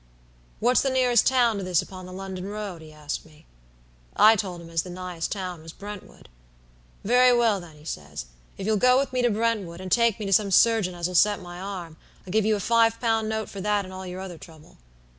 [0.59, 3.45] "'What's the nearest town to this upon the London road?' he asked me.
[4.15, 6.27] "I told him as the nighest town was Brentwood.
[7.03, 8.25] "'Very well, then,' he says,
[8.57, 11.39] 'if you'll go with me to Brentwood, and take me to some surgeon as'll set
[11.39, 14.39] my arm, I'll give you a five pound note for that and all your other
[14.39, 14.77] trouble.'